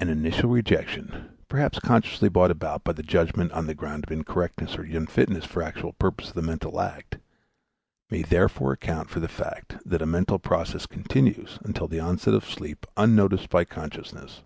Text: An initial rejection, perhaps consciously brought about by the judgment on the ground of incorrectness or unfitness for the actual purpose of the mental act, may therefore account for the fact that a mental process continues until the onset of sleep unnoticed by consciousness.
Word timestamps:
An 0.00 0.08
initial 0.08 0.50
rejection, 0.50 1.38
perhaps 1.46 1.78
consciously 1.78 2.28
brought 2.28 2.50
about 2.50 2.82
by 2.82 2.92
the 2.92 3.04
judgment 3.04 3.52
on 3.52 3.68
the 3.68 3.74
ground 3.76 4.02
of 4.02 4.10
incorrectness 4.10 4.76
or 4.76 4.82
unfitness 4.82 5.44
for 5.44 5.60
the 5.60 5.66
actual 5.66 5.92
purpose 5.92 6.30
of 6.30 6.34
the 6.34 6.42
mental 6.42 6.80
act, 6.80 7.18
may 8.10 8.22
therefore 8.22 8.72
account 8.72 9.10
for 9.10 9.20
the 9.20 9.28
fact 9.28 9.76
that 9.86 10.02
a 10.02 10.06
mental 10.06 10.40
process 10.40 10.86
continues 10.86 11.60
until 11.62 11.86
the 11.86 12.00
onset 12.00 12.34
of 12.34 12.44
sleep 12.44 12.84
unnoticed 12.96 13.48
by 13.48 13.64
consciousness. 13.64 14.42